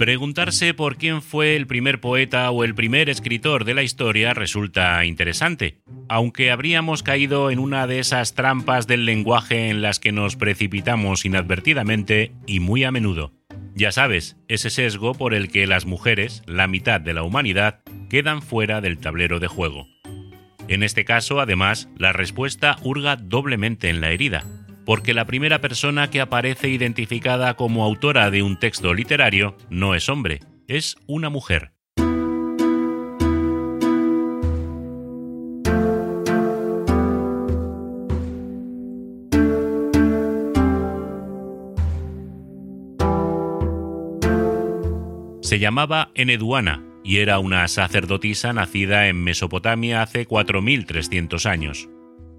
[0.00, 5.04] Preguntarse por quién fue el primer poeta o el primer escritor de la historia resulta
[5.04, 10.36] interesante, aunque habríamos caído en una de esas trampas del lenguaje en las que nos
[10.36, 13.34] precipitamos inadvertidamente y muy a menudo.
[13.74, 18.40] Ya sabes, ese sesgo por el que las mujeres, la mitad de la humanidad, quedan
[18.40, 19.86] fuera del tablero de juego.
[20.70, 24.44] En este caso, además, la respuesta hurga doblemente en la herida,
[24.86, 30.08] porque la primera persona que aparece identificada como autora de un texto literario no es
[30.08, 31.72] hombre, es una mujer.
[45.42, 51.88] Se llamaba Eneduana y era una sacerdotisa nacida en Mesopotamia hace 4.300 años.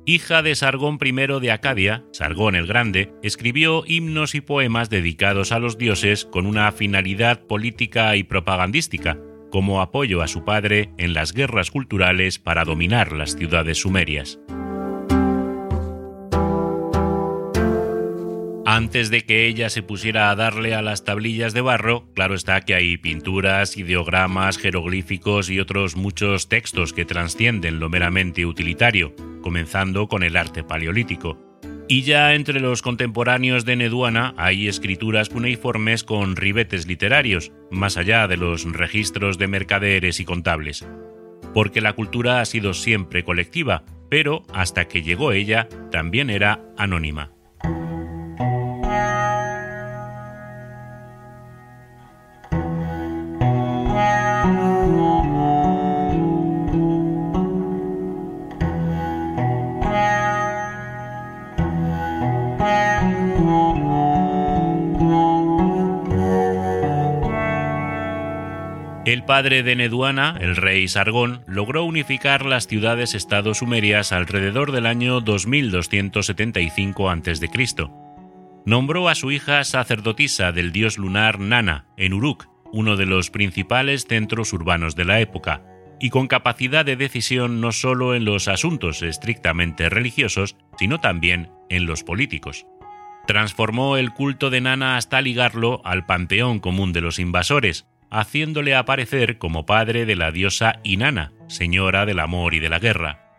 [0.06, 5.60] Hija de Sargón I de Acadia, Sargón el Grande escribió himnos y poemas dedicados a
[5.60, 9.20] los dioses con una finalidad política y propagandística,
[9.52, 14.40] como apoyo a su padre en las guerras culturales para dominar las ciudades sumerias.
[18.74, 22.62] Antes de que ella se pusiera a darle a las tablillas de barro, claro está
[22.62, 30.08] que hay pinturas, ideogramas, jeroglíficos y otros muchos textos que trascienden lo meramente utilitario, comenzando
[30.08, 31.38] con el arte paleolítico.
[31.90, 38.26] Y ya entre los contemporáneos de Neduana hay escrituras cuneiformes con ribetes literarios, más allá
[38.30, 40.88] de los registros de mercaderes y contables.
[41.54, 47.34] Porque la cultura ha sido siempre colectiva, pero hasta que llegó ella también era anónima.
[69.12, 75.20] El padre de Neduana, el rey Sargón, logró unificar las ciudades-estado sumerias alrededor del año
[75.20, 77.50] 2275 a.C.
[78.66, 84.06] Nombró a su hija sacerdotisa del dios lunar Nana, en Uruk, uno de los principales
[84.08, 85.62] centros urbanos de la época,
[86.00, 91.86] y con capacidad de decisión no solo en los asuntos estrictamente religiosos, sino también en
[91.86, 92.66] los políticos.
[93.28, 99.38] Transformó el culto de Nana hasta ligarlo al panteón común de los invasores, haciéndole aparecer
[99.38, 103.32] como padre de la diosa Inanna, señora del amor y de la guerra.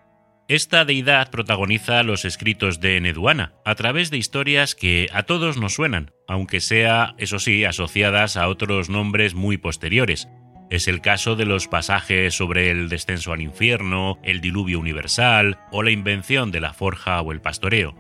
[0.49, 5.75] Esta deidad protagoniza los escritos de Neduana a través de historias que a todos nos
[5.75, 10.29] suenan, aunque sea, eso sí, asociadas a otros nombres muy posteriores.
[10.69, 15.83] Es el caso de los pasajes sobre el descenso al infierno, el diluvio universal o
[15.83, 17.95] la invención de la forja o el pastoreo.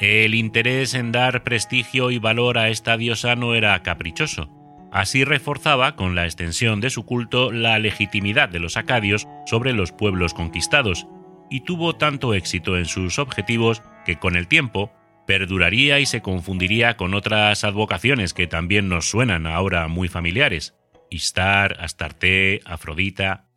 [0.00, 4.59] El interés en dar prestigio y valor a esta diosa no era caprichoso.
[4.92, 9.92] Así reforzaba con la extensión de su culto la legitimidad de los acadios sobre los
[9.92, 11.06] pueblos conquistados,
[11.48, 14.92] y tuvo tanto éxito en sus objetivos que con el tiempo
[15.26, 20.74] perduraría y se confundiría con otras advocaciones que también nos suenan ahora muy familiares,
[21.10, 23.49] Istar, Astarte, Afrodita,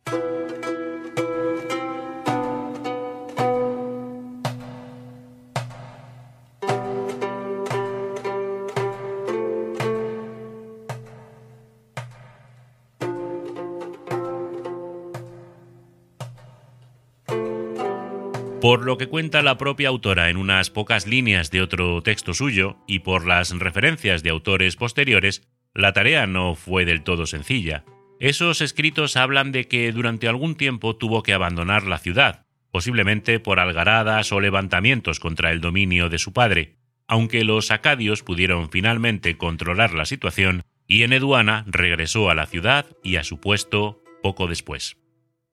[18.64, 22.78] Por lo que cuenta la propia autora en unas pocas líneas de otro texto suyo
[22.86, 27.84] y por las referencias de autores posteriores, la tarea no fue del todo sencilla.
[28.20, 33.60] Esos escritos hablan de que durante algún tiempo tuvo que abandonar la ciudad, posiblemente por
[33.60, 39.92] algaradas o levantamientos contra el dominio de su padre, aunque los acadios pudieron finalmente controlar
[39.92, 44.96] la situación y Eneduana regresó a la ciudad y a su puesto poco después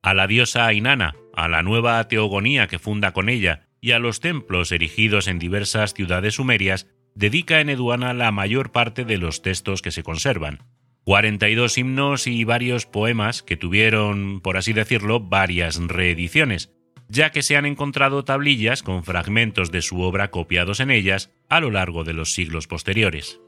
[0.02, 4.20] a la diosa Inanna, a la nueva teogonía que funda con ella y a los
[4.20, 9.82] templos erigidos en diversas ciudades sumerias, dedica en Eduana la mayor parte de los textos
[9.82, 10.64] que se conservan.
[11.04, 16.72] 42 himnos y varios poemas que tuvieron, por así decirlo, varias reediciones,
[17.08, 21.60] ya que se han encontrado tablillas con fragmentos de su obra copiados en ellas a
[21.60, 23.40] lo largo de los siglos posteriores.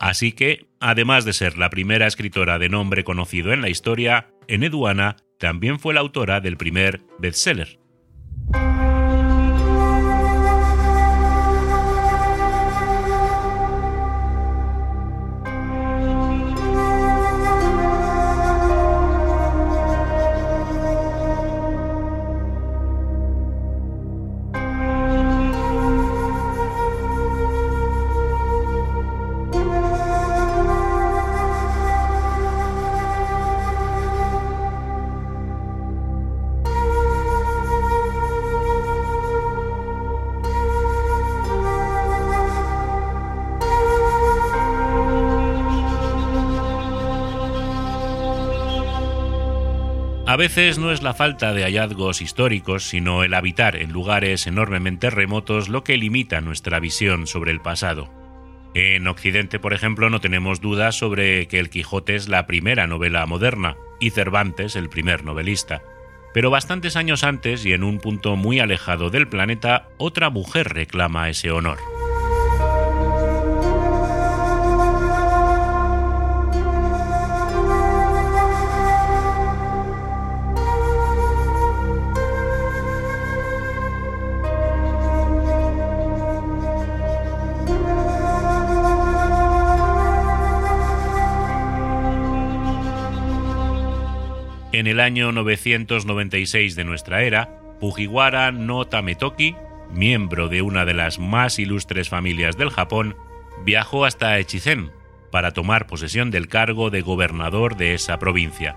[0.00, 5.16] Así que, además de ser la primera escritora de nombre conocido en la historia, Eneduana
[5.38, 7.78] también fue la autora del primer bestseller,
[50.36, 55.08] A veces no es la falta de hallazgos históricos, sino el habitar en lugares enormemente
[55.08, 58.10] remotos lo que limita nuestra visión sobre el pasado.
[58.74, 63.24] En Occidente, por ejemplo, no tenemos dudas sobre que El Quijote es la primera novela
[63.24, 65.80] moderna y Cervantes el primer novelista.
[66.34, 71.30] Pero bastantes años antes y en un punto muy alejado del planeta, otra mujer reclama
[71.30, 71.78] ese honor.
[94.76, 97.48] En el año 996 de nuestra era,
[97.80, 99.56] Fujiwara no Tametoki,
[99.90, 103.16] miembro de una de las más ilustres familias del Japón,
[103.64, 104.90] viajó hasta Echizen
[105.32, 108.76] para tomar posesión del cargo de gobernador de esa provincia.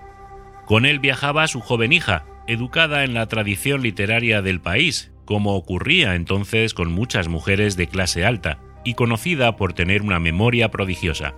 [0.64, 6.14] Con él viajaba su joven hija, educada en la tradición literaria del país, como ocurría
[6.14, 11.34] entonces con muchas mujeres de clase alta, y conocida por tener una memoria prodigiosa.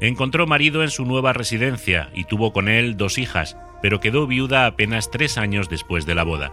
[0.00, 4.66] Encontró marido en su nueva residencia y tuvo con él dos hijas, pero quedó viuda
[4.66, 6.52] apenas tres años después de la boda.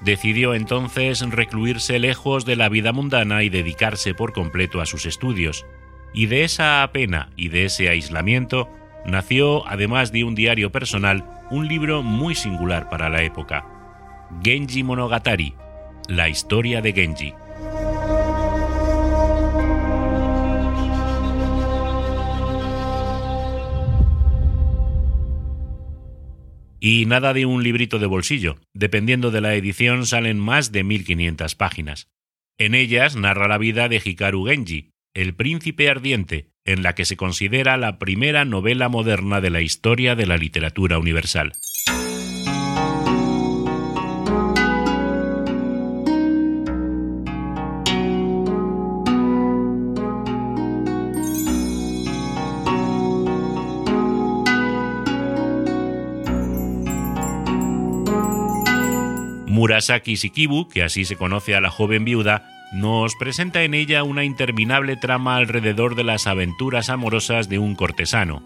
[0.00, 5.64] Decidió entonces recluirse lejos de la vida mundana y dedicarse por completo a sus estudios,
[6.12, 8.68] y de esa pena y de ese aislamiento
[9.06, 13.64] nació, además de un diario personal, un libro muy singular para la época,
[14.42, 15.54] Genji Monogatari,
[16.08, 17.34] la historia de Genji.
[26.86, 28.56] Y nada de un librito de bolsillo.
[28.74, 32.08] Dependiendo de la edición salen más de 1500 páginas.
[32.58, 37.16] En ellas narra la vida de Hikaru Genji, el príncipe ardiente, en la que se
[37.16, 41.54] considera la primera novela moderna de la historia de la literatura universal.
[59.64, 64.22] Murasaki Shikibu, que así se conoce a la joven viuda, nos presenta en ella una
[64.22, 68.42] interminable trama alrededor de las aventuras amorosas de un cortesano.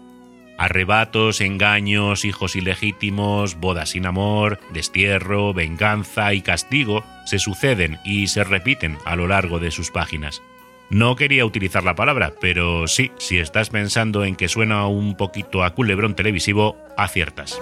[0.57, 8.45] Arrebatos, engaños, hijos ilegítimos, bodas sin amor, destierro, venganza y castigo se suceden y se
[8.45, 10.41] repiten a lo largo de sus páginas.
[10.89, 15.65] No quería utilizar la palabra, pero sí, si estás pensando en que suena un poquito
[15.65, 17.59] a culebrón televisivo, aciertas.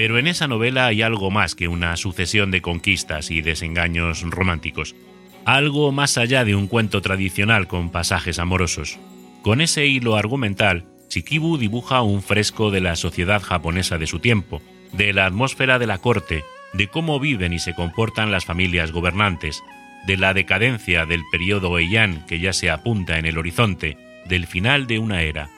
[0.00, 4.96] Pero en esa novela hay algo más que una sucesión de conquistas y desengaños románticos.
[5.44, 8.98] Algo más allá de un cuento tradicional con pasajes amorosos.
[9.42, 14.62] Con ese hilo argumental, Shikibu dibuja un fresco de la sociedad japonesa de su tiempo,
[14.94, 19.62] de la atmósfera de la corte, de cómo viven y se comportan las familias gobernantes,
[20.06, 24.86] de la decadencia del periodo Heian que ya se apunta en el horizonte, del final
[24.86, 25.50] de una era.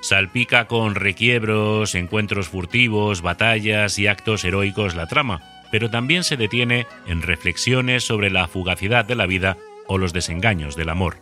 [0.00, 6.86] Salpica con requiebros, encuentros furtivos, batallas y actos heroicos la trama, pero también se detiene
[7.06, 11.18] en reflexiones sobre la fugacidad de la vida o los desengaños del amor.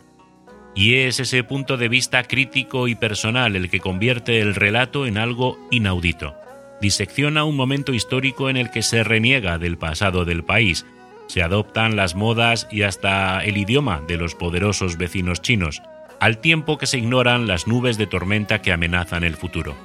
[0.75, 5.17] Y es ese punto de vista crítico y personal el que convierte el relato en
[5.17, 6.35] algo inaudito.
[6.79, 10.85] Disecciona un momento histórico en el que se reniega del pasado del país,
[11.25, 15.81] se adoptan las modas y hasta el idioma de los poderosos vecinos chinos,
[16.19, 19.75] al tiempo que se ignoran las nubes de tormenta que amenazan el futuro.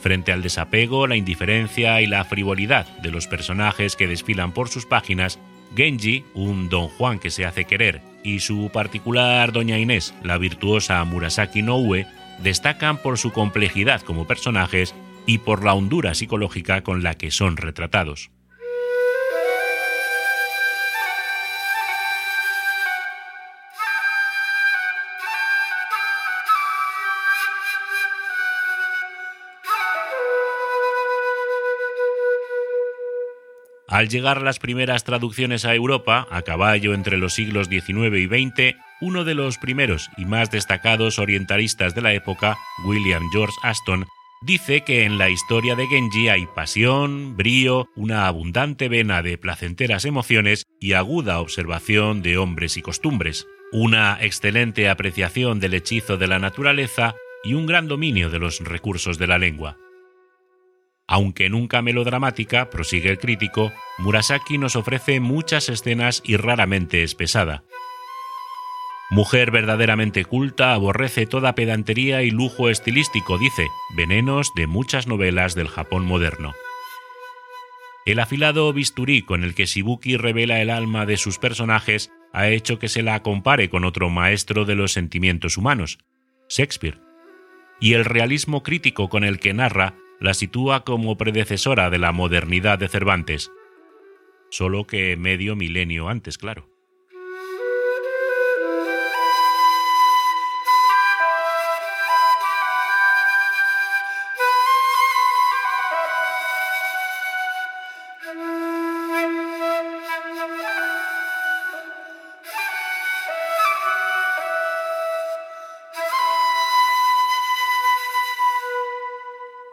[0.00, 4.86] Frente al desapego, la indiferencia y la frivolidad de los personajes que desfilan por sus
[4.86, 5.38] páginas,
[5.74, 11.02] Genji, un don Juan que se hace querer, y su particular doña Inés, la virtuosa
[11.04, 12.06] Murasaki Noue,
[12.42, 14.94] destacan por su complejidad como personajes
[15.26, 18.30] y por la hondura psicológica con la que son retratados.
[33.94, 38.76] Al llegar las primeras traducciones a Europa, a caballo entre los siglos XIX y XX,
[39.00, 44.06] uno de los primeros y más destacados orientalistas de la época, William George Aston,
[44.42, 50.04] dice que en la historia de Genji hay pasión, brío, una abundante vena de placenteras
[50.06, 56.40] emociones y aguda observación de hombres y costumbres, una excelente apreciación del hechizo de la
[56.40, 59.76] naturaleza y un gran dominio de los recursos de la lengua.
[61.06, 67.64] Aunque nunca melodramática, prosigue el crítico, Murasaki nos ofrece muchas escenas y raramente es pesada.
[69.10, 75.68] Mujer verdaderamente culta, aborrece toda pedantería y lujo estilístico, dice, venenos de muchas novelas del
[75.68, 76.54] Japón moderno.
[78.06, 82.78] El afilado bisturí con el que Shibuki revela el alma de sus personajes ha hecho
[82.78, 85.98] que se la compare con otro maestro de los sentimientos humanos,
[86.48, 86.98] Shakespeare.
[87.80, 92.78] Y el realismo crítico con el que narra la sitúa como predecesora de la modernidad
[92.78, 93.50] de Cervantes,
[94.50, 96.73] solo que medio milenio antes, claro.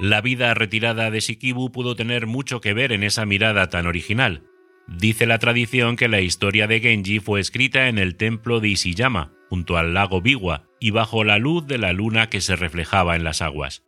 [0.01, 4.41] La vida retirada de Shikibu pudo tener mucho que ver en esa mirada tan original.
[4.87, 9.31] Dice la tradición que la historia de Genji fue escrita en el templo de Ishiyama,
[9.47, 13.23] junto al lago Biwa, y bajo la luz de la luna que se reflejaba en
[13.23, 13.83] las aguas.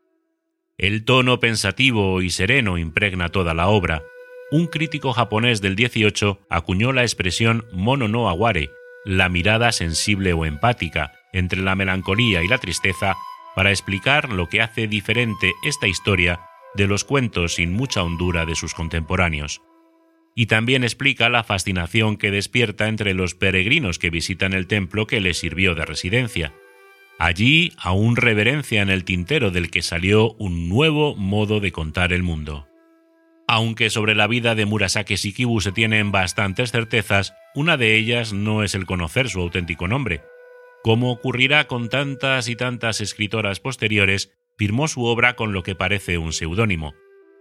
[0.78, 4.04] El tono pensativo y sereno impregna toda la obra.
[4.52, 8.70] Un crítico japonés del 18 acuñó la expresión mono no aguare,
[9.04, 13.16] la mirada sensible o empática, entre la melancolía y la tristeza
[13.56, 16.42] para explicar lo que hace diferente esta historia
[16.74, 19.62] de los cuentos sin mucha hondura de sus contemporáneos.
[20.36, 25.22] Y también explica la fascinación que despierta entre los peregrinos que visitan el templo que
[25.22, 26.54] les sirvió de residencia.
[27.20, 32.24] Allí aún reverencia en el tintero del que salió un nuevo modo de contar el
[32.24, 32.68] mundo.
[33.48, 38.64] Aunque sobre la vida de Murasake Shikibu se tienen bastantes certezas, una de ellas no
[38.64, 40.24] es el conocer su auténtico nombre,
[40.84, 46.18] como ocurrirá con tantas y tantas escritoras posteriores, firmó su obra con lo que parece
[46.18, 46.94] un seudónimo.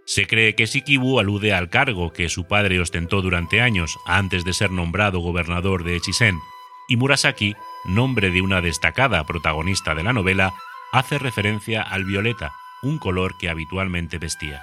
[0.05, 4.53] Se cree que Shikibu alude al cargo que su padre ostentó durante años antes de
[4.53, 6.39] ser nombrado gobernador de Echizen,
[6.87, 10.53] y Murasaki, nombre de una destacada protagonista de la novela,
[10.91, 14.61] hace referencia al violeta, un color que habitualmente vestía.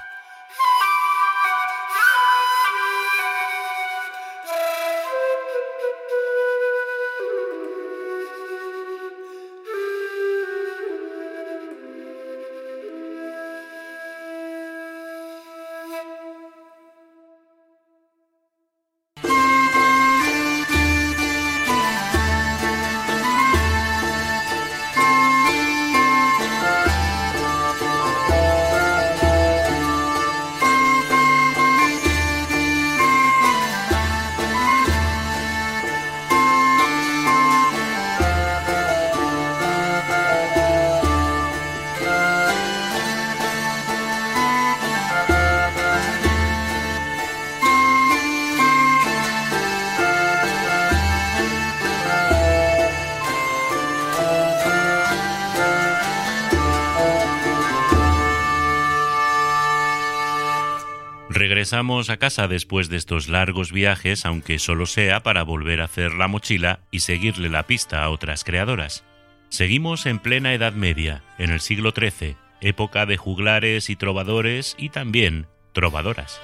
[61.71, 66.15] Regresamos a casa después de estos largos viajes, aunque solo sea para volver a hacer
[66.15, 69.05] la mochila y seguirle la pista a otras creadoras.
[69.51, 74.89] Seguimos en plena Edad Media, en el siglo XIII, época de juglares y trovadores y
[74.89, 76.41] también trovadoras.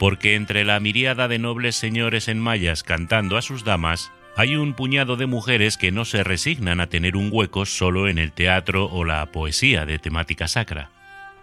[0.00, 4.72] Porque entre la miríada de nobles señores en mayas cantando a sus damas, hay un
[4.72, 8.86] puñado de mujeres que no se resignan a tener un hueco solo en el teatro
[8.86, 10.88] o la poesía de temática sacra.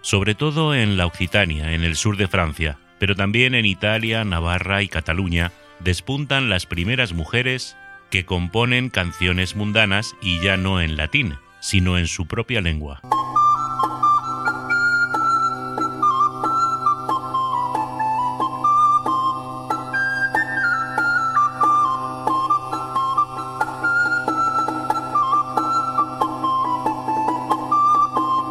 [0.02, 4.82] Sobre todo en la Occitania, en el sur de Francia, pero también en Italia, Navarra
[4.82, 7.78] y Cataluña despuntan las primeras mujeres
[8.10, 13.02] que componen canciones mundanas y ya no en latín, sino en su propia lengua.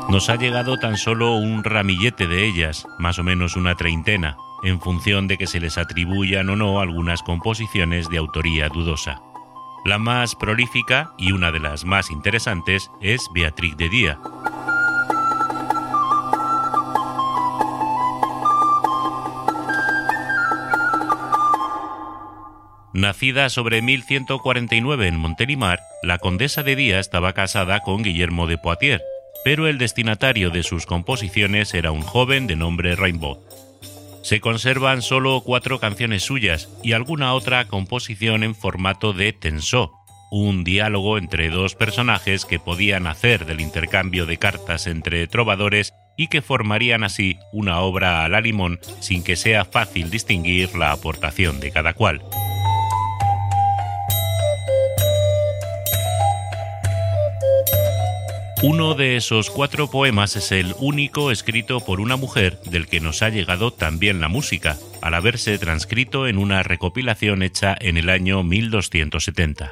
[0.08, 4.80] Nos ha llegado tan solo un ramillete de ellas, más o menos una treintena, en
[4.80, 9.20] función de que se les atribuyan o no algunas composiciones de autoría dudosa.
[9.84, 14.18] La más prolífica y una de las más interesantes es Beatriz de Día.
[22.92, 29.02] Nacida sobre 1149 en Montelimar, la condesa de Día estaba casada con Guillermo de Poitiers,
[29.46, 33.44] pero el destinatario de sus composiciones era un joven de nombre Rainbow.
[34.24, 39.92] Se conservan solo cuatro canciones suyas y alguna otra composición en formato de tensó,
[40.32, 46.26] un diálogo entre dos personajes que podían hacer del intercambio de cartas entre trovadores y
[46.26, 51.60] que formarían así una obra a la limón sin que sea fácil distinguir la aportación
[51.60, 52.20] de cada cual.
[58.68, 63.22] Uno de esos cuatro poemas es el único escrito por una mujer del que nos
[63.22, 68.42] ha llegado también la música, al haberse transcrito en una recopilación hecha en el año
[68.42, 69.70] 1270.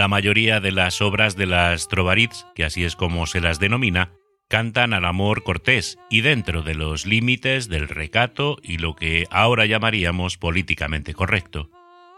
[0.00, 4.14] La mayoría de las obras de las Trovarids, que así es como se las denomina,
[4.48, 9.66] cantan al amor cortés y dentro de los límites del recato y lo que ahora
[9.66, 11.68] llamaríamos políticamente correcto.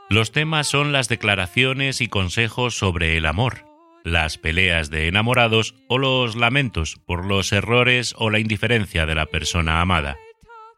[0.09, 3.65] Los temas son las declaraciones y consejos sobre el amor,
[4.05, 9.27] las peleas de enamorados o los lamentos por los errores o la indiferencia de la
[9.27, 10.19] persona amada.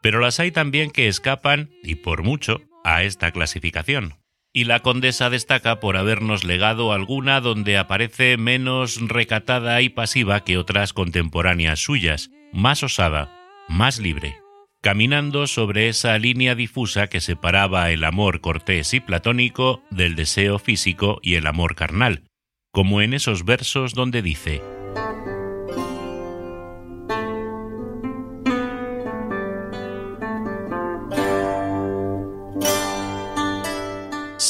[0.01, 4.15] Pero las hay también que escapan, y por mucho, a esta clasificación
[4.55, 10.57] y la condesa destaca por habernos legado alguna donde aparece menos recatada y pasiva que
[10.57, 13.29] otras contemporáneas suyas, más osada,
[13.67, 14.37] más libre,
[14.81, 21.19] caminando sobre esa línea difusa que separaba el amor cortés y platónico del deseo físico
[21.21, 22.23] y el amor carnal,
[22.71, 24.61] como en esos versos donde dice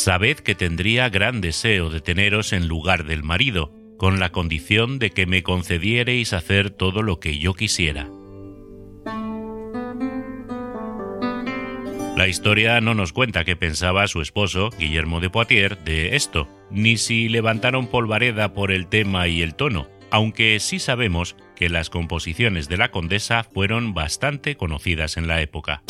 [0.06, 5.10] Sabed que tendría gran deseo de teneros en lugar del marido, con la condición de
[5.10, 8.08] que me concediereis hacer todo lo que yo quisiera.
[12.16, 16.98] La historia no nos cuenta qué pensaba su esposo, Guillermo de Poitiers, de esto, ni
[16.98, 22.70] si levantaron polvareda por el tema y el tono, aunque sí sabemos que las composiciones
[22.70, 25.82] de la condesa fueron bastante conocidas en la época.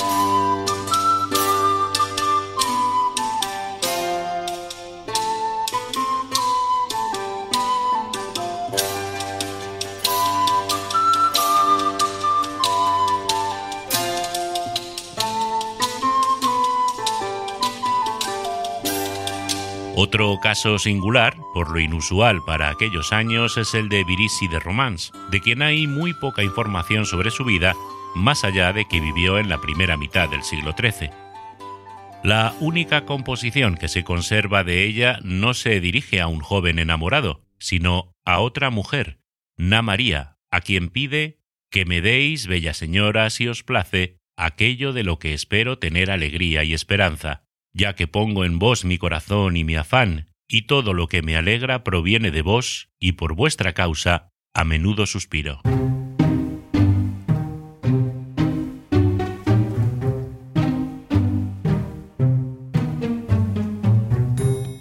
[19.97, 25.13] Otro caso singular, por lo inusual para aquellos años, es el de Virisi de Romans,
[25.31, 27.73] de quien hay muy poca información sobre su vida,
[28.13, 31.11] más allá de que vivió en la primera mitad del siglo XIII.
[32.23, 37.45] La única composición que se conserva de ella no se dirige a un joven enamorado,
[37.57, 39.19] sino a otra mujer,
[39.55, 41.39] Na María, a quien pide
[41.71, 46.65] que me deis, bella señora, si os place, aquello de lo que espero tener alegría
[46.65, 47.44] y esperanza,
[47.75, 51.35] ya que pongo en vos mi corazón y mi afán, y todo lo que me
[51.35, 55.61] alegra proviene de vos, y por vuestra causa a menudo suspiro.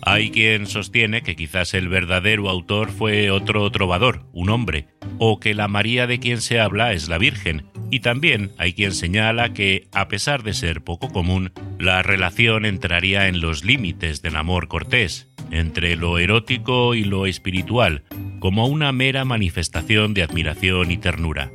[0.06, 4.86] Hay quien sostiene que quizás el verdadero autor fue otro trovador, un hombre,
[5.18, 8.92] o que la María de quien se habla es la Virgen, y también hay quien
[8.92, 14.36] señala que, a pesar de ser poco común, la relación entraría en los límites del
[14.36, 18.04] amor cortés, entre lo erótico y lo espiritual,
[18.40, 21.50] como una mera manifestación de admiración y ternura.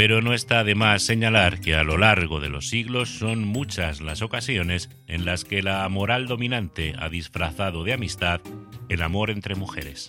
[0.00, 4.00] Pero no está de más señalar que a lo largo de los siglos son muchas
[4.00, 8.40] las ocasiones en las que la moral dominante ha disfrazado de amistad
[8.88, 10.06] el amor entre mujeres.